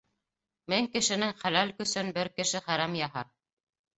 [0.71, 3.29] Мең кешенең хәләл көсөн бер кеше хәрәм яһар.